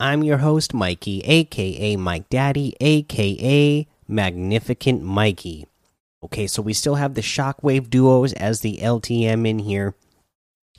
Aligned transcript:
I'm 0.00 0.24
your 0.24 0.38
host, 0.38 0.74
Mikey, 0.74 1.20
aka 1.20 1.96
Mike 1.96 2.28
Daddy, 2.28 2.74
aka 2.80 3.86
Magnificent 4.08 5.02
Mikey. 5.02 5.66
Okay, 6.24 6.46
so 6.46 6.62
we 6.62 6.72
still 6.72 6.96
have 6.96 7.14
the 7.14 7.20
Shockwave 7.20 7.90
duos 7.90 8.32
as 8.32 8.60
the 8.60 8.78
LTM 8.78 9.46
in 9.46 9.60
here, 9.60 9.94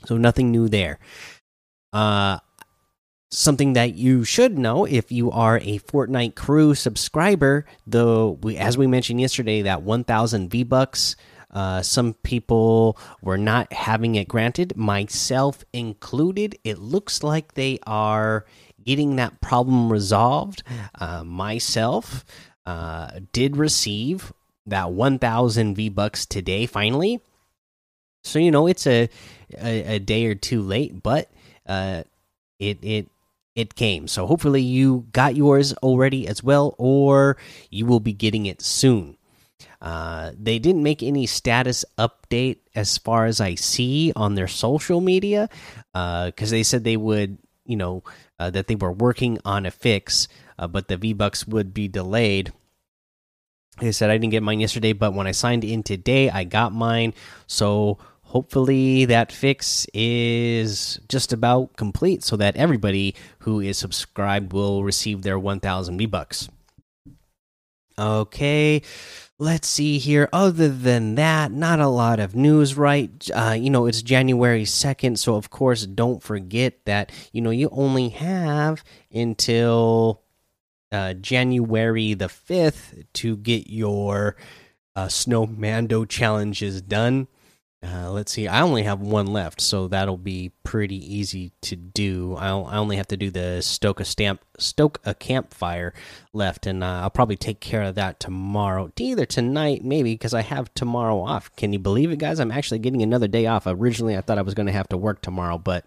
so 0.04 0.16
nothing 0.16 0.50
new 0.50 0.68
there. 0.68 0.98
Uh, 1.92 2.38
something 3.30 3.72
that 3.72 3.94
you 3.94 4.22
should 4.22 4.58
know 4.58 4.84
if 4.84 5.10
you 5.10 5.30
are 5.30 5.58
a 5.58 5.78
Fortnite 5.78 6.34
crew 6.34 6.74
subscriber, 6.74 7.64
though, 7.86 8.38
we, 8.42 8.56
as 8.56 8.76
we 8.76 8.86
mentioned 8.86 9.20
yesterday, 9.20 9.62
that 9.62 9.82
1,000 9.82 10.50
V 10.50 10.62
Bucks 10.62 11.16
uh, 11.56 11.80
some 11.80 12.12
people 12.22 12.98
were 13.22 13.38
not 13.38 13.72
having 13.72 14.14
it 14.14 14.28
granted, 14.28 14.76
myself 14.76 15.64
included. 15.72 16.58
It 16.64 16.78
looks 16.78 17.22
like 17.22 17.54
they 17.54 17.78
are 17.86 18.44
getting 18.86 19.16
that 19.16 19.40
problem 19.40 19.92
resolved. 19.92 20.62
Uh, 20.98 21.24
myself 21.24 22.24
uh, 22.64 23.10
did 23.32 23.56
receive 23.56 24.32
that 24.64 24.92
1,000 24.92 25.74
V 25.74 25.88
bucks 25.90 26.24
today, 26.24 26.66
finally. 26.66 27.20
So 28.24 28.40
you 28.40 28.50
know 28.50 28.66
it's 28.66 28.86
a 28.86 29.08
a, 29.62 29.96
a 29.96 29.98
day 30.00 30.26
or 30.26 30.34
two 30.34 30.60
late, 30.60 31.00
but 31.02 31.30
uh, 31.66 32.02
it 32.58 32.78
it 32.82 33.08
it 33.54 33.74
came. 33.76 34.08
So 34.08 34.26
hopefully 34.26 34.62
you 34.62 35.06
got 35.12 35.36
yours 35.36 35.72
already 35.74 36.26
as 36.26 36.42
well, 36.42 36.74
or 36.76 37.36
you 37.70 37.86
will 37.86 38.00
be 38.00 38.12
getting 38.12 38.46
it 38.46 38.60
soon. 38.60 39.16
Uh, 39.80 40.32
they 40.38 40.58
didn't 40.58 40.82
make 40.82 41.02
any 41.02 41.26
status 41.26 41.84
update 41.98 42.58
as 42.74 42.98
far 42.98 43.26
as 43.26 43.40
I 43.40 43.54
see 43.54 44.12
on 44.16 44.34
their 44.34 44.48
social 44.48 45.00
media 45.00 45.48
because 45.92 46.50
uh, 46.50 46.56
they 46.56 46.62
said 46.62 46.82
they 46.82 46.96
would, 46.96 47.38
you 47.66 47.76
know, 47.76 48.02
uh, 48.38 48.50
that 48.50 48.66
they 48.66 48.74
were 48.74 48.92
working 48.92 49.38
on 49.44 49.66
a 49.66 49.70
fix, 49.70 50.28
uh, 50.58 50.66
but 50.66 50.88
the 50.88 50.96
V 50.96 51.12
Bucks 51.12 51.46
would 51.46 51.74
be 51.74 51.88
delayed. 51.88 52.52
They 53.80 53.92
said 53.92 54.10
I 54.10 54.16
didn't 54.16 54.30
get 54.30 54.42
mine 54.42 54.60
yesterday, 54.60 54.92
but 54.92 55.12
when 55.12 55.26
I 55.26 55.32
signed 55.32 55.64
in 55.64 55.82
today, 55.82 56.30
I 56.30 56.44
got 56.44 56.72
mine. 56.72 57.12
So 57.46 57.98
hopefully 58.22 59.04
that 59.04 59.30
fix 59.30 59.86
is 59.92 60.98
just 61.08 61.32
about 61.32 61.76
complete 61.76 62.24
so 62.24 62.36
that 62.36 62.56
everybody 62.56 63.14
who 63.40 63.60
is 63.60 63.76
subscribed 63.78 64.52
will 64.52 64.82
receive 64.82 65.22
their 65.22 65.38
1000 65.38 65.98
V 65.98 66.06
Bucks. 66.06 66.48
Okay 67.98 68.82
let's 69.38 69.68
see 69.68 69.98
here. 69.98 70.28
Other 70.32 70.68
than 70.68 71.14
that, 71.16 71.52
not 71.52 71.80
a 71.80 71.88
lot 71.88 72.20
of 72.20 72.34
news, 72.34 72.76
right? 72.76 73.10
Uh, 73.34 73.56
you 73.58 73.70
know, 73.70 73.86
it's 73.86 74.02
January 74.02 74.64
2nd, 74.64 75.18
so 75.18 75.34
of 75.34 75.50
course, 75.50 75.86
don't 75.86 76.22
forget 76.22 76.84
that, 76.86 77.12
you 77.32 77.40
know, 77.40 77.50
you 77.50 77.68
only 77.72 78.10
have 78.10 78.82
until 79.12 80.22
uh, 80.92 81.14
January 81.14 82.14
the 82.14 82.28
5th 82.28 83.04
to 83.14 83.36
get 83.36 83.68
your 83.68 84.36
uh, 84.94 85.06
Snowmando 85.06 86.08
challenges 86.08 86.80
done. 86.80 87.28
Uh, 87.82 88.10
let's 88.10 88.32
see. 88.32 88.48
I 88.48 88.62
only 88.62 88.84
have 88.84 89.00
one 89.00 89.26
left, 89.26 89.60
so 89.60 89.86
that'll 89.86 90.16
be 90.16 90.50
pretty 90.64 90.96
easy 90.96 91.52
to 91.62 91.76
do. 91.76 92.34
I'll, 92.36 92.64
I 92.66 92.78
only 92.78 92.96
have 92.96 93.06
to 93.08 93.16
do 93.16 93.30
the 93.30 93.60
stoke 93.60 94.00
a 94.00 94.04
stamp, 94.04 94.40
stoke 94.58 95.00
a 95.04 95.14
campfire 95.14 95.92
left, 96.32 96.66
and 96.66 96.82
uh, 96.82 97.02
I'll 97.02 97.10
probably 97.10 97.36
take 97.36 97.60
care 97.60 97.82
of 97.82 97.94
that 97.94 98.18
tomorrow. 98.18 98.90
Either 98.98 99.26
tonight, 99.26 99.84
maybe, 99.84 100.14
because 100.14 100.34
I 100.34 100.40
have 100.42 100.72
tomorrow 100.74 101.20
off. 101.20 101.54
Can 101.56 101.72
you 101.72 101.78
believe 101.78 102.10
it, 102.10 102.18
guys? 102.18 102.40
I'm 102.40 102.50
actually 102.50 102.78
getting 102.78 103.02
another 103.02 103.28
day 103.28 103.46
off. 103.46 103.64
Originally, 103.66 104.16
I 104.16 104.22
thought 104.22 104.38
I 104.38 104.42
was 104.42 104.54
going 104.54 104.66
to 104.66 104.72
have 104.72 104.88
to 104.88 104.96
work 104.96 105.20
tomorrow, 105.20 105.58
but 105.58 105.84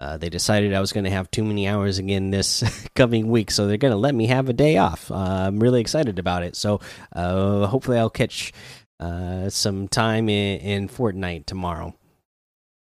uh, 0.00 0.16
they 0.16 0.28
decided 0.28 0.74
I 0.74 0.80
was 0.80 0.92
going 0.92 1.04
to 1.04 1.10
have 1.10 1.30
too 1.30 1.44
many 1.44 1.66
hours 1.66 1.98
again 1.98 2.30
this 2.30 2.62
coming 2.94 3.28
week, 3.28 3.50
so 3.52 3.66
they're 3.66 3.76
going 3.76 3.92
to 3.92 3.98
let 3.98 4.14
me 4.14 4.26
have 4.26 4.48
a 4.48 4.52
day 4.52 4.76
off. 4.76 5.10
Uh, 5.10 5.14
I'm 5.46 5.60
really 5.60 5.80
excited 5.80 6.18
about 6.18 6.42
it. 6.42 6.54
So 6.56 6.80
uh, 7.12 7.66
hopefully, 7.66 7.98
I'll 7.98 8.10
catch 8.10 8.52
uh, 9.00 9.48
some 9.48 9.88
time 9.88 10.28
in, 10.28 10.60
in 10.60 10.88
Fortnite 10.88 11.46
tomorrow 11.46 11.94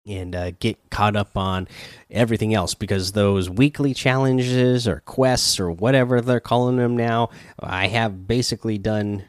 and 0.08 0.34
uh, 0.34 0.50
get 0.52 0.90
caught 0.90 1.16
up 1.16 1.36
on 1.36 1.68
everything 2.10 2.54
else 2.54 2.74
because 2.74 3.12
those 3.12 3.50
weekly 3.50 3.94
challenges 3.94 4.88
or 4.88 5.00
quests 5.00 5.60
or 5.60 5.70
whatever 5.70 6.20
they're 6.20 6.40
calling 6.40 6.76
them 6.76 6.96
now, 6.96 7.30
I 7.60 7.88
have 7.88 8.26
basically 8.26 8.78
done 8.78 9.24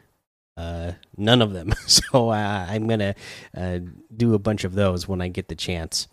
uh, 0.58 0.94
none 1.18 1.42
of 1.42 1.54
them. 1.54 1.74
so 1.88 2.30
uh, 2.30 2.66
I'm 2.70 2.88
gonna 2.88 3.16
uh, 3.56 3.80
do 4.16 4.34
a 4.34 4.40
bunch 4.40 4.64
of 4.64 4.74
those 4.74 5.08
when 5.08 5.22
I 5.22 5.28
get 5.28 5.48
the 5.48 5.56
chance. 5.56 6.08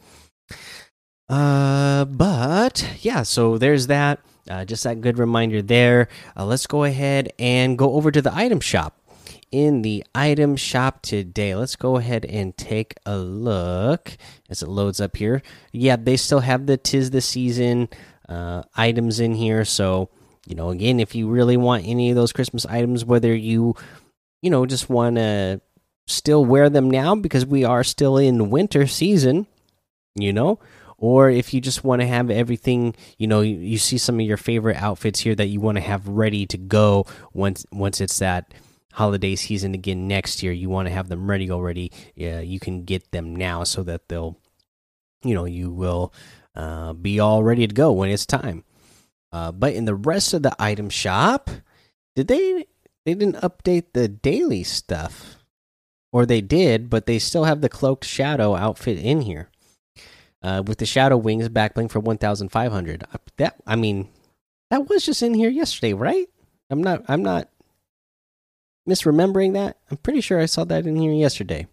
Uh, 1.29 2.05
but 2.05 2.99
yeah, 3.01 3.23
so 3.23 3.59
there's 3.59 3.89
that. 3.89 4.21
Uh, 4.49 4.65
just 4.65 4.85
that 4.85 5.01
good 5.01 5.19
reminder 5.19 5.61
there. 5.61 6.09
Let's 6.37 6.69
go 6.69 6.85
ahead 6.85 7.33
and 7.37 7.77
go 7.77 7.95
over 7.95 8.13
to 8.13 8.23
the 8.23 8.33
item 8.33 8.61
shop 8.61 8.97
in 9.51 9.83
the 9.83 10.05
item 10.15 10.57
shop 10.57 11.03
today. 11.03 11.55
Let's 11.55 11.77
go 11.77 11.97
ahead 11.97 12.25
and 12.25 12.57
take 12.57 12.95
a 13.05 13.17
look 13.17 14.17
as 14.49 14.63
it 14.63 14.69
loads 14.69 15.01
up 15.01 15.17
here. 15.17 15.43
Yeah, 15.73 15.97
they 15.97 16.17
still 16.17 16.41
have 16.41 16.67
the 16.67 16.77
tis 16.77 17.11
the 17.11 17.21
season 17.21 17.89
uh, 18.29 18.63
items 18.77 19.21
in 19.21 19.35
here. 19.35 19.65
So, 19.65 20.11
you 20.47 20.55
know, 20.55 20.71
again, 20.71 21.01
if 21.01 21.15
you 21.15 21.29
really 21.29 21.57
want 21.57 21.87
any 21.87 22.11
of 22.11 22.17
those 22.17 22.33
Christmas 22.33 22.67
items, 22.67 23.05
whether 23.05 23.35
you, 23.35 23.75
you 24.43 24.51
know, 24.51 24.67
just 24.67 24.91
want 24.91 25.17
to 25.17 25.61
still 26.07 26.45
wear 26.45 26.71
them 26.71 26.91
now 26.91 27.15
because 27.15 27.47
we 27.47 27.65
are 27.65 27.85
still 27.85 28.17
in 28.17 28.51
winter 28.51 28.87
season, 28.87 29.47
you 30.15 30.33
know, 30.33 30.59
or 30.99 31.31
if 31.31 31.53
you 31.53 31.61
just 31.61 31.85
want 31.85 32.01
to 32.01 32.07
have 32.07 32.31
everything 32.31 32.95
you 33.19 33.27
know 33.27 33.41
you, 33.41 33.57
you, 33.57 33.79
see 33.79 33.99
some 33.99 34.19
of 34.19 34.27
your 34.27 34.37
favorite 34.37 34.77
outfits 34.77 35.21
here 35.21 35.35
that 35.35 35.47
you 35.47 35.61
want 35.61 35.77
to 35.77 35.83
have 35.83 36.09
ready 36.09 36.47
to 36.47 36.57
go 36.57 37.07
once 37.33 37.67
once 37.71 38.01
it's 38.01 38.19
that 38.19 38.53
holiday 38.97 39.37
season 39.37 39.75
again 39.75 40.09
next 40.09 40.43
year, 40.43 40.53
you 40.53 40.71
want 40.71 40.89
to 40.89 40.95
have 40.95 41.09
them 41.09 41.31
ready 41.31 41.51
already. 41.51 41.93
Yeah, 42.15 42.41
you 42.41 42.59
can 42.59 42.85
get 42.85 43.13
them 43.13 43.37
now 43.37 43.63
so 43.63 43.83
that 43.83 44.09
they'll, 44.09 44.39
you 45.23 45.35
know, 45.35 45.45
you 45.45 45.71
will 45.71 46.15
uh, 46.55 46.95
be 46.95 47.21
all 47.21 47.45
ready 47.45 47.67
to 47.67 47.75
go 47.75 47.93
when 47.93 48.09
it's 48.09 48.25
time. 48.25 48.65
Uh, 49.33 49.53
but 49.53 49.75
in 49.75 49.85
the 49.85 49.95
rest 49.95 50.33
of 50.33 50.43
the 50.43 50.57
item 50.59 50.89
shop, 50.89 51.51
did 52.15 52.29
they 52.29 52.65
they 53.05 53.13
didn't 53.15 53.37
update 53.37 53.93
the 53.93 54.09
daily 54.09 54.65
stuff, 54.65 55.37
or 56.11 56.25
they 56.25 56.41
did, 56.41 56.89
but 56.89 57.05
they 57.05 57.19
still 57.19 57.45
have 57.45 57.61
the 57.61 57.69
cloaked 57.69 58.07
shadow 58.07 58.57
outfit 58.57 58.99
in 58.99 59.21
here. 59.21 59.51
Uh, 60.43 60.63
with 60.67 60.79
the 60.79 60.87
shadow 60.87 61.17
wings 61.17 61.49
backbling 61.49 61.91
for 61.91 61.99
1500 61.99 63.03
uh, 63.03 63.17
that 63.37 63.57
i 63.67 63.75
mean 63.75 64.07
that 64.71 64.87
was 64.89 65.05
just 65.05 65.23
in 65.23 65.35
here 65.35 65.49
yesterday 65.49 65.93
right 65.93 66.29
i'm 66.71 66.81
not 66.83 67.03
i'm 67.09 67.23
not 67.23 67.49
misremembering 68.87 69.55
that. 69.55 69.79
I'm 69.91 69.97
pretty 69.99 70.21
sure 70.21 70.41
I 70.41 70.47
saw 70.47 70.65
that 70.65 70.87
in 70.87 70.97
here 70.97 71.13
yesterday. 71.13 71.67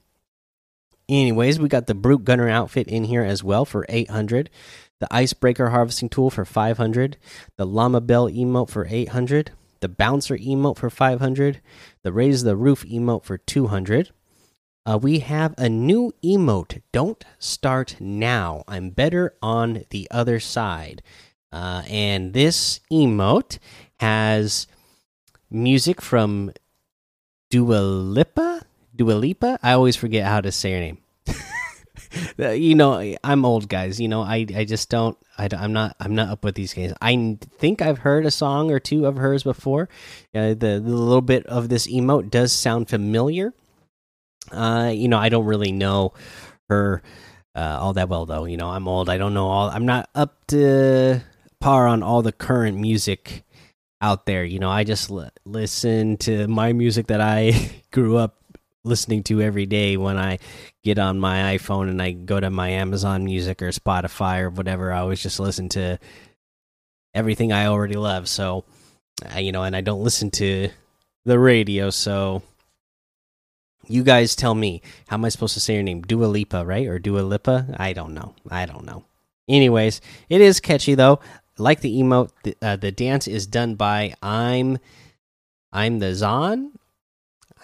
Anyways, 1.10 1.60
we 1.60 1.68
got 1.68 1.88
the 1.88 1.94
Brute 1.94 2.24
Gunner 2.24 2.50
outfit 2.50 2.88
in 2.88 3.04
here 3.06 3.24
as 3.24 3.44
well 3.44 3.66
for 3.66 3.86
800. 3.90 4.50
The 5.00 5.14
Icebreaker 5.14 5.70
harvesting 5.70 6.10
tool 6.10 6.30
for 6.30 6.46
500. 6.46 7.18
The 7.58 7.66
Llama 7.66 8.02
Bell 8.02 8.30
emote 8.30 8.70
for 8.70 8.88
800. 8.90 9.52
The 9.82 9.90
Bouncer 9.90 10.38
emote 10.38 10.78
for 10.78 10.90
500. 10.90 11.60
The 12.04 12.14
Raise 12.14 12.44
the 12.44 12.56
Roof 12.56 12.86
emote 12.86 13.26
for 13.26 13.38
200. 13.38 14.12
Uh, 14.86 15.00
we 15.02 15.20
have 15.20 15.54
a 15.58 15.70
new 15.70 16.14
emote. 16.24 16.82
Don't 16.92 17.24
start 17.38 17.98
now. 18.00 18.64
I'm 18.68 18.90
better 18.90 19.36
on 19.42 19.84
the 19.90 20.08
other 20.10 20.40
side. 20.40 21.02
Uh, 21.52 21.84
and 21.90 22.34
this 22.34 22.80
emote 22.92 23.60
has 24.00 24.68
music 25.52 26.02
from 26.02 26.52
Dua 27.54 27.82
Lipa? 27.82 28.66
Dua 28.96 29.12
Lipa? 29.12 29.60
I 29.62 29.74
always 29.74 29.96
forget 29.96 30.26
how 30.26 30.42
to 30.42 30.52
say 30.52 30.72
her 30.74 30.80
name. 30.80 30.98
you 32.58 32.74
know, 32.74 33.16
I'm 33.24 33.46
old, 33.46 33.70
guys. 33.70 34.02
You 34.02 34.08
know, 34.08 34.24
I 34.24 34.48
I 34.56 34.66
just 34.66 34.90
don't. 34.90 35.16
I, 35.38 35.48
am 35.52 35.72
not. 35.72 35.96
I'm 36.00 36.16
not 36.16 36.30
up 36.30 36.44
with 36.44 36.56
these 36.56 36.74
games. 36.74 36.96
I 37.00 37.38
think 37.60 37.80
I've 37.80 38.00
heard 38.00 38.26
a 38.26 38.32
song 38.32 38.72
or 38.72 38.80
two 38.80 39.06
of 39.06 39.18
hers 39.18 39.44
before. 39.44 39.88
Uh, 40.34 40.56
the, 40.56 40.82
the 40.84 40.98
little 40.98 41.22
bit 41.22 41.46
of 41.46 41.70
this 41.70 41.86
emote 41.86 42.32
does 42.32 42.52
sound 42.52 42.90
familiar. 42.90 43.54
Uh, 44.52 44.92
you 44.92 45.08
know, 45.08 45.20
I 45.20 45.30
don't 45.30 45.46
really 45.46 45.72
know 45.72 46.14
her 46.70 47.04
uh, 47.54 47.78
all 47.80 47.94
that 47.94 48.10
well, 48.10 48.26
though. 48.26 48.46
You 48.46 48.58
know, 48.58 48.70
I'm 48.72 48.88
old. 48.88 49.12
I 49.12 49.20
don't 49.20 49.36
know 49.36 49.46
all. 49.46 49.70
I'm 49.70 49.86
not 49.86 50.10
up 50.16 50.48
to 50.48 51.22
par 51.60 51.86
on 51.86 52.02
all 52.02 52.24
the 52.24 52.32
current 52.32 52.80
music 52.80 53.43
out 54.04 54.26
there. 54.26 54.44
You 54.44 54.60
know, 54.60 54.70
I 54.70 54.84
just 54.84 55.10
listen 55.46 56.18
to 56.18 56.48
my 56.48 56.74
music 56.74 57.08
that 57.08 57.22
I 57.22 57.72
grew 57.92 58.18
up 58.18 58.38
listening 58.84 59.24
to 59.24 59.42
every 59.42 59.66
day 59.66 59.96
when 59.96 60.18
I 60.18 60.40
get 60.84 61.00
on 61.00 61.18
my 61.20 61.58
iPhone 61.58 61.90
and 61.90 62.02
I 62.02 62.12
go 62.12 62.38
to 62.38 62.50
my 62.50 62.68
Amazon 62.70 63.24
Music 63.24 63.62
or 63.62 63.70
Spotify 63.70 64.42
or 64.42 64.50
whatever. 64.50 64.92
I 64.92 65.00
always 65.00 65.24
just 65.24 65.40
listen 65.40 65.70
to 65.70 65.98
everything 67.14 67.54
I 67.54 67.68
already 67.68 67.96
love. 67.96 68.28
So, 68.28 68.66
you 69.38 69.54
know, 69.54 69.64
and 69.64 69.76
I 69.76 69.80
don't 69.80 70.04
listen 70.04 70.30
to 70.32 70.70
the 71.24 71.40
radio. 71.40 71.90
So, 71.90 72.44
you 73.88 74.04
guys 74.04 74.36
tell 74.36 74.54
me 74.54 74.82
how 75.08 75.16
am 75.16 75.26
I 75.26 75.30
supposed 75.30 75.54
to 75.54 75.60
say 75.62 75.76
your 75.76 75.84
name? 75.84 76.02
Dua 76.02 76.26
Lipa, 76.26 76.66
right? 76.66 76.88
Or 76.88 77.00
Dua 77.00 77.22
Lipa? 77.22 77.74
I 77.78 77.94
don't 77.94 78.14
know. 78.14 78.36
I 78.52 78.66
don't 78.66 78.86
know. 78.86 79.06
Anyways, 79.48 80.02
it 80.30 80.42
is 80.42 80.60
catchy 80.60 80.96
though. 80.96 81.20
Like 81.58 81.82
the 81.82 82.02
emote, 82.02 82.32
the, 82.44 82.56
uh, 82.62 82.76
the 82.76 82.92
dance 82.92 83.28
is 83.28 83.48
done 83.48 83.76
by 83.76 84.14
I'm 84.22 84.80
I'm 85.72 86.00
the 86.00 86.14
Zon. 86.14 86.72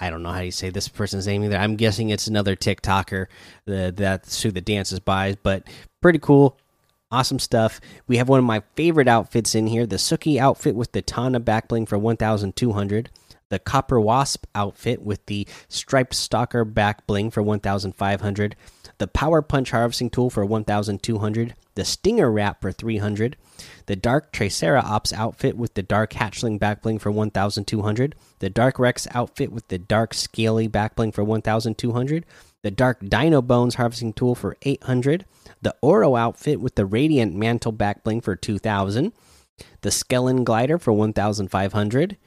I 0.01 0.09
don't 0.09 0.23
know 0.23 0.31
how 0.31 0.39
you 0.41 0.51
say 0.51 0.69
this 0.69 0.87
person's 0.87 1.27
name 1.27 1.43
either. 1.43 1.57
I'm 1.57 1.75
guessing 1.75 2.09
it's 2.09 2.27
another 2.27 2.55
TikToker 2.55 3.25
the, 3.65 3.93
that's 3.95 4.41
who 4.41 4.51
the 4.51 4.61
dance 4.61 4.91
is 4.91 4.99
by, 4.99 5.37
but 5.43 5.67
pretty 6.01 6.19
cool. 6.19 6.57
Awesome 7.11 7.39
stuff. 7.39 7.81
We 8.07 8.17
have 8.17 8.29
one 8.29 8.39
of 8.39 8.45
my 8.45 8.61
favorite 8.75 9.07
outfits 9.07 9.55
in 9.55 9.67
here 9.67 9.85
the 9.85 9.97
Suki 9.97 10.39
outfit 10.39 10.75
with 10.75 10.91
the 10.91 11.01
Tana 11.01 11.39
backbling 11.39 11.87
for 11.87 11.97
1200 11.97 13.09
the 13.49 13.59
Copper 13.59 13.99
Wasp 13.99 14.45
outfit 14.55 15.01
with 15.01 15.25
the 15.25 15.47
Striped 15.67 16.13
Stalker 16.13 16.63
back 16.63 17.05
bling 17.05 17.31
for 17.31 17.43
1500, 17.43 18.55
the 18.99 19.07
Power 19.07 19.41
Punch 19.41 19.71
harvesting 19.71 20.09
tool 20.09 20.29
for 20.29 20.45
1200, 20.45 21.55
the 21.75 21.85
Stinger 21.85 22.31
wrap 22.31 22.61
for 22.61 22.71
300, 22.71 23.37
the 23.87 23.95
Dark 23.95 24.31
Triceratops 24.31 25.11
outfit 25.13 25.57
with 25.57 25.73
the 25.73 25.81
Dark 25.81 26.11
Hatchling 26.11 26.59
Backbling 26.59 26.99
for 26.99 27.09
1200, 27.09 28.15
the 28.39 28.49
Dark 28.49 28.77
Rex 28.77 29.07
outfit 29.11 29.51
with 29.51 29.67
the 29.69 29.79
Dark 29.79 30.13
Scaly 30.13 30.67
Backbling 30.67 31.13
for 31.13 31.23
1200, 31.23 32.25
the 32.61 32.71
Dark 32.71 32.99
Dino 33.07 33.41
Bones 33.41 33.75
harvesting 33.75 34.13
tool 34.13 34.35
for 34.35 34.57
800, 34.63 35.25
the 35.61 35.75
Oro 35.81 36.15
outfit 36.15 36.59
with 36.59 36.75
the 36.75 36.85
Radiant 36.85 37.33
Mantle 37.33 37.73
Backbling 37.73 38.21
for 38.21 38.35
2000, 38.35 39.13
the 39.81 39.89
Skellen 39.89 40.43
Glider 40.43 40.77
for 40.77 40.91
1500 40.91 42.17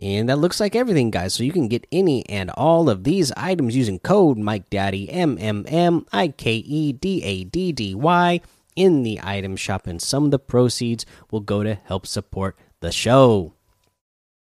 and 0.00 0.28
that 0.28 0.36
looks 0.36 0.60
like 0.60 0.76
everything, 0.76 1.10
guys. 1.10 1.34
So 1.34 1.44
you 1.44 1.52
can 1.52 1.68
get 1.68 1.86
any 1.90 2.26
and 2.28 2.50
all 2.50 2.90
of 2.90 3.04
these 3.04 3.32
items 3.32 3.76
using 3.76 3.98
code 3.98 4.36
Mike 4.36 4.68
Daddy 4.68 5.10
M 5.10 5.38
M 5.40 5.64
M 5.68 6.06
I 6.12 6.28
K 6.28 6.56
E 6.56 6.92
D 6.92 7.22
A 7.22 7.44
D 7.44 7.72
D 7.72 7.94
Y 7.94 8.40
in 8.74 9.02
the 9.02 9.20
item 9.22 9.56
shop, 9.56 9.86
and 9.86 10.00
some 10.00 10.26
of 10.26 10.30
the 10.30 10.38
proceeds 10.38 11.06
will 11.30 11.40
go 11.40 11.62
to 11.62 11.74
help 11.84 12.06
support 12.06 12.56
the 12.80 12.92
show. 12.92 13.54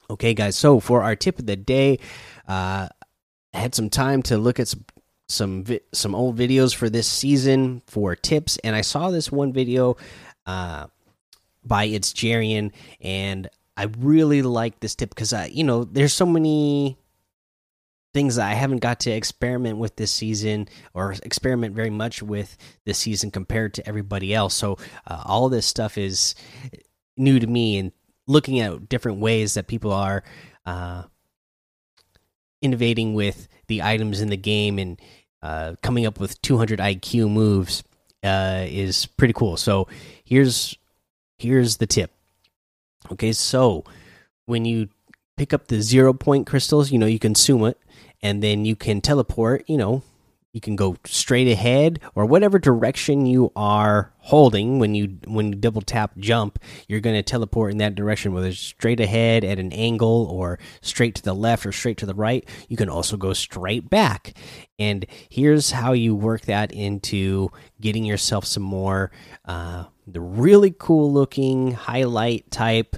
Okay, 0.09 0.33
guys. 0.33 0.55
So 0.55 0.79
for 0.79 1.03
our 1.03 1.15
tip 1.15 1.39
of 1.39 1.45
the 1.45 1.55
day, 1.55 1.99
uh, 2.47 2.87
I 3.53 3.57
had 3.57 3.75
some 3.75 3.89
time 3.89 4.21
to 4.23 4.37
look 4.37 4.59
at 4.59 4.67
some 4.67 4.85
some, 5.27 5.63
some 5.93 6.13
old 6.13 6.37
videos 6.37 6.75
for 6.75 6.89
this 6.89 7.07
season 7.07 7.81
for 7.87 8.15
tips, 8.15 8.57
and 8.65 8.75
I 8.75 8.81
saw 8.81 9.11
this 9.11 9.31
one 9.31 9.53
video 9.53 9.95
uh, 10.45 10.87
by 11.63 11.85
It's 11.85 12.11
Jarian, 12.11 12.71
and 12.99 13.49
I 13.81 13.87
really 13.97 14.43
like 14.43 14.79
this 14.79 14.93
tip 14.93 15.09
because 15.09 15.33
I, 15.33 15.47
you 15.47 15.63
know, 15.63 15.85
there's 15.85 16.13
so 16.13 16.27
many 16.27 16.99
things 18.13 18.35
that 18.35 18.47
I 18.47 18.53
haven't 18.53 18.77
got 18.77 18.99
to 19.01 19.11
experiment 19.11 19.79
with 19.79 19.95
this 19.95 20.11
season 20.11 20.67
or 20.93 21.13
experiment 21.23 21.73
very 21.73 21.89
much 21.89 22.21
with 22.21 22.57
this 22.85 22.99
season 22.99 23.31
compared 23.31 23.73
to 23.73 23.87
everybody 23.87 24.35
else. 24.35 24.53
So 24.53 24.77
uh, 25.07 25.23
all 25.25 25.49
this 25.49 25.65
stuff 25.65 25.97
is 25.97 26.35
new 27.17 27.39
to 27.39 27.47
me 27.47 27.79
and 27.79 27.91
looking 28.27 28.59
at 28.59 28.87
different 28.87 29.17
ways 29.17 29.55
that 29.55 29.65
people 29.65 29.91
are 29.91 30.23
uh, 30.67 31.05
innovating 32.61 33.15
with 33.15 33.47
the 33.65 33.81
items 33.81 34.21
in 34.21 34.29
the 34.29 34.37
game 34.37 34.77
and 34.77 35.01
uh, 35.41 35.73
coming 35.81 36.05
up 36.05 36.19
with 36.19 36.39
200 36.43 36.77
IQ 36.77 37.31
moves 37.31 37.83
uh, 38.23 38.63
is 38.67 39.07
pretty 39.07 39.33
cool. 39.33 39.57
So 39.57 39.87
here's 40.23 40.77
here's 41.39 41.77
the 41.77 41.87
tip 41.87 42.11
Okay, 43.09 43.31
so 43.31 43.83
when 44.45 44.65
you 44.65 44.89
pick 45.37 45.53
up 45.53 45.67
the 45.67 45.81
zero 45.81 46.13
point 46.13 46.45
crystals, 46.45 46.91
you 46.91 46.99
know, 46.99 47.05
you 47.05 47.19
consume 47.19 47.65
it 47.65 47.79
and 48.21 48.43
then 48.43 48.65
you 48.65 48.75
can 48.75 49.01
teleport, 49.01 49.63
you 49.67 49.77
know, 49.77 50.03
you 50.53 50.61
can 50.61 50.75
go 50.75 50.95
straight 51.05 51.47
ahead 51.47 51.99
or 52.15 52.25
whatever 52.25 52.59
direction 52.59 53.25
you 53.25 53.51
are 53.55 54.13
holding 54.19 54.79
when 54.79 54.93
you 54.93 55.17
when 55.25 55.47
you 55.47 55.55
double 55.55 55.81
tap 55.81 56.11
jump 56.17 56.59
you're 56.87 56.99
going 56.99 57.15
to 57.15 57.23
teleport 57.23 57.71
in 57.71 57.77
that 57.77 57.95
direction 57.95 58.33
whether 58.33 58.47
it's 58.47 58.59
straight 58.59 58.99
ahead 58.99 59.43
at 59.43 59.59
an 59.59 59.71
angle 59.73 60.27
or 60.29 60.59
straight 60.81 61.15
to 61.15 61.21
the 61.21 61.33
left 61.33 61.65
or 61.65 61.71
straight 61.71 61.97
to 61.97 62.05
the 62.05 62.13
right. 62.13 62.47
You 62.67 62.77
can 62.77 62.89
also 62.89 63.17
go 63.17 63.33
straight 63.33 63.89
back. 63.89 64.33
And 64.77 65.05
here's 65.29 65.71
how 65.71 65.93
you 65.93 66.15
work 66.15 66.41
that 66.41 66.71
into 66.71 67.49
getting 67.79 68.05
yourself 68.05 68.45
some 68.45 68.63
more 68.63 69.11
uh, 69.45 69.85
the 70.07 70.21
really 70.21 70.73
cool 70.77 71.11
looking 71.11 71.71
highlight 71.71 72.49
type 72.51 72.95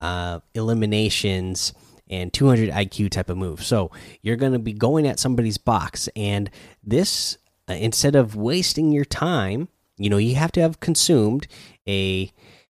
uh, 0.00 0.40
eliminations 0.54 1.72
and 2.08 2.32
200 2.32 2.70
IQ 2.70 3.10
type 3.10 3.30
of 3.30 3.36
move. 3.36 3.64
So 3.64 3.90
you're 4.22 4.36
going 4.36 4.52
to 4.52 4.58
be 4.58 4.72
going 4.72 5.06
at 5.06 5.18
somebody's 5.18 5.58
box, 5.58 6.08
and 6.14 6.50
this 6.82 7.38
uh, 7.68 7.74
instead 7.74 8.14
of 8.14 8.36
wasting 8.36 8.92
your 8.92 9.04
time, 9.04 9.68
you 9.96 10.10
know, 10.10 10.18
you 10.18 10.34
have 10.36 10.52
to 10.52 10.60
have 10.60 10.80
consumed 10.80 11.46
a 11.88 12.30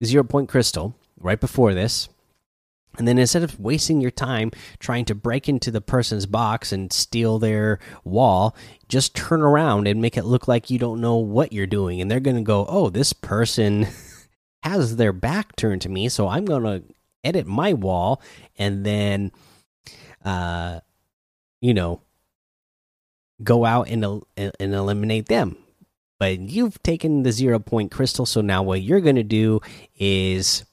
zero 0.03 0.23
point 0.23 0.49
crystal 0.49 0.95
right 1.19 1.39
before 1.39 1.73
this. 1.73 2.09
And 2.97 3.07
then 3.07 3.19
instead 3.19 3.43
of 3.43 3.59
wasting 3.59 4.01
your 4.01 4.11
time 4.11 4.51
trying 4.79 5.05
to 5.05 5.15
break 5.15 5.47
into 5.47 5.69
the 5.69 5.81
person's 5.81 6.25
box 6.25 6.71
and 6.71 6.91
steal 6.91 7.37
their 7.37 7.79
wall, 8.03 8.55
just 8.87 9.15
turn 9.15 9.41
around 9.41 9.87
and 9.87 10.01
make 10.01 10.17
it 10.17 10.25
look 10.25 10.47
like 10.47 10.71
you 10.71 10.79
don't 10.79 11.01
know 11.01 11.17
what 11.17 11.53
you're 11.53 11.67
doing. 11.67 12.01
And 12.01 12.09
they're 12.09 12.19
going 12.19 12.37
to 12.37 12.41
go, 12.41 12.65
oh, 12.67 12.89
this 12.89 13.13
person 13.13 13.87
has 14.63 14.95
their 14.95 15.13
back 15.13 15.55
turned 15.55 15.83
to 15.83 15.89
me. 15.89 16.09
So 16.09 16.27
I'm 16.27 16.45
going 16.45 16.63
to 16.63 16.83
edit 17.27 17.45
my 17.45 17.73
wall 17.73 18.21
and 18.57 18.85
then, 18.85 19.31
uh, 20.23 20.79
you 21.61 21.73
know, 21.73 22.01
go 23.43 23.65
out 23.65 23.89
and, 23.89 24.03
and 24.35 24.73
eliminate 24.73 25.27
them. 25.27 25.57
But 26.19 26.39
you've 26.39 26.81
taken 26.81 27.23
the 27.23 27.31
zero 27.31 27.59
point 27.59 27.91
crystal. 27.91 28.25
So 28.25 28.41
now 28.41 28.63
what 28.63 28.81
you're 28.81 29.01
going 29.01 29.17
to 29.17 29.23
do 29.23 29.59
is 29.99 30.65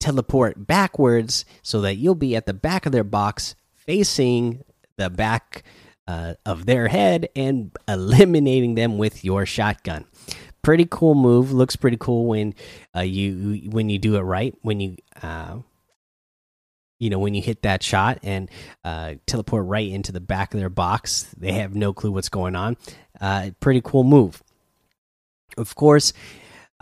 teleport 0.00 0.66
backwards 0.66 1.44
so 1.62 1.80
that 1.82 1.94
you'll 1.94 2.16
be 2.16 2.34
at 2.34 2.46
the 2.46 2.54
back 2.54 2.86
of 2.86 2.92
their 2.92 3.04
box 3.04 3.54
facing 3.72 4.64
the 4.96 5.08
back 5.08 5.62
uh, 6.08 6.34
of 6.44 6.66
their 6.66 6.88
head 6.88 7.28
and 7.36 7.70
eliminating 7.86 8.74
them 8.74 8.98
with 8.98 9.24
your 9.24 9.46
shotgun. 9.46 10.04
Pretty 10.62 10.86
cool 10.88 11.14
move. 11.14 11.52
Looks 11.52 11.76
pretty 11.76 11.96
cool 11.96 12.26
when 12.26 12.54
uh, 12.96 13.00
you 13.00 13.68
when 13.70 13.90
you 13.90 13.98
do 13.98 14.16
it 14.16 14.20
right. 14.20 14.54
When 14.62 14.80
you 14.80 14.96
uh, 15.22 15.58
you 17.00 17.10
know 17.10 17.18
when 17.18 17.34
you 17.34 17.42
hit 17.42 17.62
that 17.62 17.82
shot 17.82 18.20
and 18.22 18.48
uh, 18.84 19.14
teleport 19.26 19.66
right 19.66 19.88
into 19.88 20.12
the 20.12 20.20
back 20.20 20.54
of 20.54 20.60
their 20.60 20.68
box, 20.70 21.34
they 21.36 21.52
have 21.52 21.74
no 21.74 21.92
clue 21.92 22.12
what's 22.12 22.28
going 22.28 22.54
on. 22.54 22.76
Uh, 23.20 23.50
pretty 23.60 23.80
cool 23.82 24.04
move. 24.04 24.42
Of 25.56 25.74
course, 25.74 26.12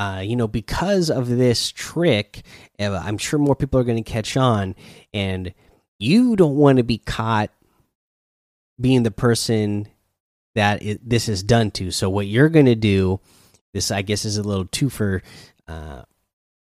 uh, 0.01 0.23
you 0.25 0.35
know, 0.35 0.49
because 0.49 1.11
of 1.11 1.29
this 1.29 1.71
trick, 1.71 2.43
uh, 2.79 3.03
I'm 3.05 3.19
sure 3.19 3.39
more 3.39 3.55
people 3.55 3.79
are 3.79 3.85
going 3.85 4.03
to 4.03 4.11
catch 4.11 4.35
on, 4.35 4.75
and 5.13 5.53
you 5.99 6.37
don't 6.37 6.57
want 6.57 6.79
to 6.79 6.85
be 6.85 6.97
caught 6.97 7.51
being 8.81 9.03
the 9.03 9.11
person 9.11 9.89
that 10.55 10.83
it, 10.83 11.07
this 11.07 11.29
is 11.29 11.43
done 11.43 11.71
to. 11.73 11.91
So, 11.91 12.09
what 12.09 12.27
you're 12.27 12.49
going 12.49 12.65
to 12.65 12.75
do, 12.75 13.21
this 13.73 13.91
I 13.91 14.03
guess 14.03 14.25
is 14.25 14.37
a 14.37 14.43
little 14.43 14.67
twofer 14.67 15.23
uh, 15.69 16.03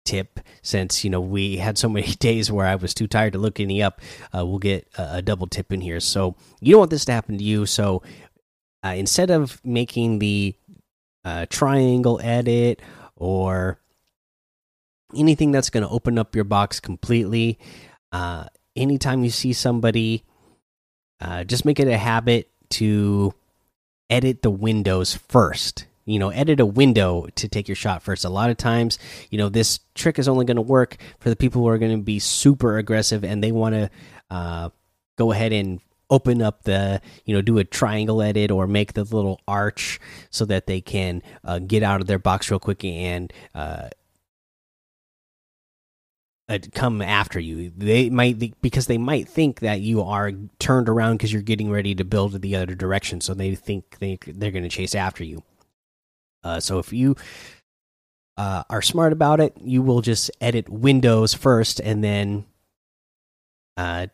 tip, 0.06 0.40
since 0.62 1.04
you 1.04 1.10
know 1.10 1.22
we 1.22 1.58
had 1.58 1.78
so 1.78 1.90
many 1.90 2.14
days 2.20 2.52
where 2.52 2.68
I 2.68 2.76
was 2.76 2.94
too 2.94 3.08
tired 3.08 3.34
to 3.34 3.40
look 3.40 3.60
any 3.60 3.82
up. 3.82 4.02
Uh, 4.36 4.46
we'll 4.46 4.60
get 4.60 4.88
a, 4.98 5.18
a, 5.18 5.22
double 5.22 5.48
tip 5.48 5.72
in 5.72 5.82
here. 5.82 6.00
So, 6.00 6.36
you 6.62 6.72
don't 6.72 6.80
want 6.80 6.92
this 6.92 7.06
to 7.06 7.12
happen 7.12 7.38
to 7.38 7.44
you. 7.44 7.66
So, 7.66 8.02
uh, 8.84 8.96
instead 8.96 9.32
of 9.32 9.64
making 9.66 10.20
the 10.20 10.56
uh, 11.26 11.46
triangle 11.50 12.22
edit 12.24 12.82
or 13.16 13.80
anything 15.16 15.52
that's 15.52 15.70
going 15.70 15.84
to 15.84 15.90
open 15.90 16.18
up 16.18 16.36
your 16.36 16.44
box 16.44 16.80
completely. 16.80 17.60
Uh, 18.12 18.46
anytime 18.76 19.24
you 19.24 19.30
see 19.30 19.54
somebody, 19.54 20.24
uh, 21.20 21.44
just 21.44 21.66
make 21.66 21.80
it 21.80 21.88
a 21.88 21.98
habit 21.98 22.50
to 22.70 23.34
edit 24.10 24.42
the 24.42 24.52
windows 24.52 25.16
first. 25.16 25.86
You 26.06 26.20
know, 26.20 26.30
edit 26.30 26.60
a 26.60 26.66
window 26.66 27.28
to 27.36 27.48
take 27.48 27.68
your 27.68 27.76
shot 27.76 28.04
first. 28.04 28.26
A 28.26 28.30
lot 28.30 28.50
of 28.50 28.58
times, 28.58 29.00
you 29.32 29.38
know, 29.38 29.50
this 29.50 29.80
trick 29.96 30.20
is 30.20 30.28
only 30.28 30.46
going 30.46 30.56
to 30.56 30.62
work 30.62 30.98
for 31.20 31.30
the 31.30 31.36
people 31.36 31.62
who 31.62 31.68
are 31.68 31.80
going 31.80 31.98
to 31.98 32.04
be 32.04 32.20
super 32.20 32.78
aggressive 32.78 33.24
and 33.24 33.44
they 33.44 33.52
want 33.52 33.74
to 33.74 33.90
uh, 34.30 34.70
go 35.18 35.32
ahead 35.32 35.52
and 35.52 35.82
open 36.10 36.42
up 36.42 36.64
the 36.64 37.02
you 37.26 37.34
know 37.34 37.42
do 37.42 37.58
a 37.58 37.64
triangle 37.64 38.22
edit 38.22 38.52
or 38.52 38.68
make 38.68 38.94
the 38.94 39.04
little 39.04 39.42
arch 39.48 40.00
so 40.30 40.46
that 40.46 40.68
they 40.68 40.80
can 40.80 41.22
uh, 41.44 41.58
get 41.58 41.82
out 41.82 42.00
of 42.00 42.06
their 42.06 42.20
box 42.20 42.52
real 42.52 42.60
quick 42.60 42.84
and 42.86 43.34
uh, 43.56 43.90
come 46.74 47.02
after 47.02 47.40
you. 47.40 47.72
They 47.76 48.10
might 48.10 48.62
because 48.62 48.88
they 48.88 48.98
might 48.98 49.28
think 49.28 49.62
that 49.62 49.82
you 49.82 50.02
are 50.04 50.32
turned 50.60 50.90
around 50.90 51.18
because 51.18 51.34
you're 51.34 51.42
getting 51.42 51.72
ready 51.72 51.96
to 51.96 52.06
build 52.06 52.40
the 52.42 52.56
other 52.56 52.76
direction, 52.76 53.22
so 53.22 53.34
they 53.34 53.56
think 53.56 53.98
they 54.00 54.20
they're 54.28 54.52
going 54.52 54.64
to 54.64 54.70
chase 54.70 54.96
after 54.96 55.24
you. 55.24 55.44
Uh, 56.46 56.60
so 56.60 56.80
if 56.80 56.94
you 56.94 57.16
uh, 58.38 58.64
are 58.70 58.82
smart 58.82 59.12
about 59.12 59.40
it, 59.40 59.58
you 59.60 59.82
will 59.82 60.02
just 60.02 60.30
edit 60.40 60.70
windows 60.70 61.34
first 61.34 61.80
and 61.80 62.04
then 62.04 62.46
uh, 63.78 64.08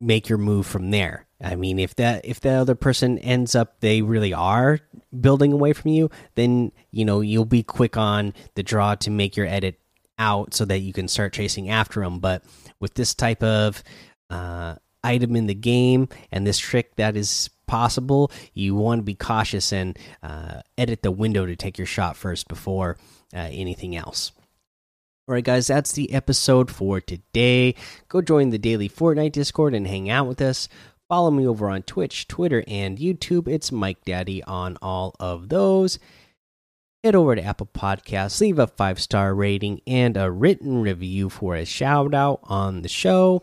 make 0.00 0.28
your 0.28 0.38
move 0.38 0.66
from 0.66 0.90
there. 0.90 1.26
I 1.42 1.56
mean, 1.56 1.78
if 1.78 1.94
that 1.96 2.24
if 2.24 2.40
the 2.40 2.50
other 2.50 2.74
person 2.74 3.18
ends 3.18 3.54
up 3.54 3.80
they 3.80 4.02
really 4.02 4.32
are 4.32 4.80
building 5.18 5.52
away 5.52 5.72
from 5.72 5.90
you, 5.90 6.10
then 6.36 6.72
you 6.90 7.04
know 7.04 7.20
you'll 7.20 7.44
be 7.44 7.62
quick 7.62 7.96
on 7.96 8.34
the 8.54 8.62
draw 8.62 8.94
to 8.96 9.10
make 9.10 9.36
your 9.36 9.46
edit 9.46 9.78
out 10.18 10.54
so 10.54 10.64
that 10.64 10.78
you 10.80 10.92
can 10.92 11.08
start 11.08 11.32
chasing 11.32 11.68
after 11.68 12.00
them. 12.00 12.18
But 12.18 12.44
with 12.80 12.94
this 12.94 13.14
type 13.14 13.42
of 13.42 13.82
uh, 14.30 14.76
item 15.02 15.36
in 15.36 15.46
the 15.46 15.54
game 15.54 16.08
and 16.30 16.46
this 16.46 16.58
trick 16.58 16.96
that 16.96 17.16
is 17.16 17.50
possible, 17.66 18.30
you 18.52 18.74
want 18.74 19.00
to 19.00 19.04
be 19.04 19.14
cautious 19.14 19.72
and 19.72 19.98
uh, 20.22 20.60
edit 20.78 21.02
the 21.02 21.10
window 21.10 21.46
to 21.46 21.56
take 21.56 21.78
your 21.78 21.86
shot 21.86 22.16
first 22.16 22.48
before 22.48 22.96
uh, 23.34 23.48
anything 23.50 23.96
else. 23.96 24.32
All 25.26 25.32
right, 25.32 25.44
guys, 25.44 25.66
that's 25.66 25.92
the 25.92 26.12
episode 26.12 26.70
for 26.70 27.00
today. 27.00 27.74
Go 28.08 28.20
join 28.20 28.50
the 28.50 28.58
daily 28.58 28.90
Fortnite 28.90 29.32
Discord 29.32 29.74
and 29.74 29.86
hang 29.86 30.10
out 30.10 30.26
with 30.26 30.42
us. 30.42 30.68
Follow 31.08 31.30
me 31.30 31.46
over 31.46 31.70
on 31.70 31.82
Twitch, 31.82 32.28
Twitter, 32.28 32.62
and 32.66 32.98
YouTube. 32.98 33.48
It's 33.48 33.72
Mike 33.72 34.04
Daddy 34.04 34.42
on 34.44 34.76
all 34.82 35.14
of 35.18 35.48
those. 35.48 35.98
Head 37.02 37.14
over 37.14 37.36
to 37.36 37.42
Apple 37.42 37.68
Podcasts, 37.72 38.40
leave 38.40 38.58
a 38.58 38.66
five 38.66 38.98
star 39.00 39.34
rating 39.34 39.80
and 39.86 40.16
a 40.16 40.30
written 40.30 40.80
review 40.80 41.28
for 41.30 41.54
a 41.54 41.64
shout 41.64 42.14
out 42.14 42.40
on 42.44 42.82
the 42.82 42.88
show. 42.88 43.42